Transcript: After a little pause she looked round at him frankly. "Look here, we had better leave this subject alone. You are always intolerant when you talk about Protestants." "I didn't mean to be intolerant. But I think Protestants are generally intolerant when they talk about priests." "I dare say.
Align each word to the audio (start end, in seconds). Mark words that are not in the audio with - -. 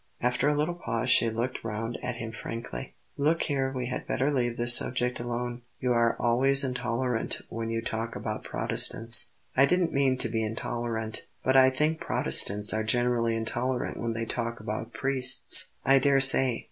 After 0.19 0.47
a 0.47 0.55
little 0.55 0.73
pause 0.73 1.11
she 1.11 1.29
looked 1.29 1.63
round 1.63 1.95
at 2.01 2.15
him 2.15 2.31
frankly. 2.31 2.95
"Look 3.17 3.43
here, 3.43 3.71
we 3.71 3.85
had 3.85 4.07
better 4.07 4.33
leave 4.33 4.57
this 4.57 4.73
subject 4.75 5.19
alone. 5.19 5.61
You 5.79 5.91
are 5.93 6.17
always 6.19 6.63
intolerant 6.63 7.39
when 7.49 7.69
you 7.69 7.83
talk 7.83 8.15
about 8.15 8.43
Protestants." 8.43 9.33
"I 9.55 9.65
didn't 9.67 9.93
mean 9.93 10.17
to 10.17 10.27
be 10.27 10.43
intolerant. 10.43 11.27
But 11.43 11.55
I 11.55 11.69
think 11.69 11.99
Protestants 11.99 12.73
are 12.73 12.83
generally 12.83 13.35
intolerant 13.35 13.97
when 13.99 14.13
they 14.13 14.25
talk 14.25 14.59
about 14.59 14.91
priests." 14.91 15.69
"I 15.85 15.99
dare 15.99 16.19
say. 16.19 16.59